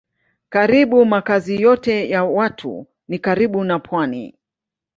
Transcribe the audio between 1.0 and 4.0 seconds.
makazi yote ya watu ni karibu na